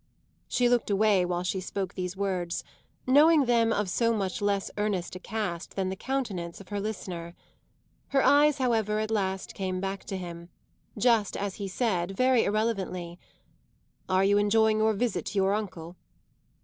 She 0.47 0.67
looked 0.67 0.89
away 0.89 1.25
while 1.25 1.43
she 1.43 1.61
spoke 1.61 1.93
these 1.93 2.17
words, 2.17 2.63
knowing 3.05 3.45
them 3.45 3.71
of 3.71 3.87
so 3.87 4.13
much 4.15 4.41
less 4.41 4.71
earnest 4.75 5.15
a 5.15 5.19
cast 5.19 5.75
than 5.75 5.89
the 5.89 5.95
countenance 5.95 6.59
of 6.59 6.69
her 6.69 6.79
listener. 6.81 7.35
Her 8.07 8.25
eyes, 8.25 8.57
however, 8.57 8.97
at 8.97 9.11
last 9.11 9.53
came 9.53 9.79
back 9.79 10.03
to 10.05 10.17
him, 10.17 10.49
just 10.97 11.37
as 11.37 11.57
he 11.57 11.67
said 11.67 12.17
very 12.17 12.45
irrelevantly; 12.45 13.19
"Are 14.09 14.23
you 14.23 14.39
enjoying 14.39 14.79
your 14.79 14.93
visit 14.93 15.23
to 15.27 15.35
your 15.37 15.53
uncle?" 15.53 15.95